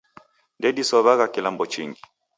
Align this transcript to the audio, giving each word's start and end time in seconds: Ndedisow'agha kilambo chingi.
Ndedisow'agha 0.59 1.25
kilambo 1.33 1.63
chingi. 1.73 2.01